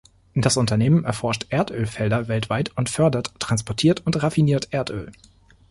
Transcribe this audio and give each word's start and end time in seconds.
Das 0.33 0.57
Unternehmen 0.57 1.03
erforscht 1.03 1.45
Erdölfelder 1.49 2.27
weltweit 2.27 2.75
und 2.75 2.89
fördert, 2.89 3.35
transportiert 3.39 4.03
und 4.03 4.23
raffiniert 4.23 4.69
Erdöl. 4.73 5.11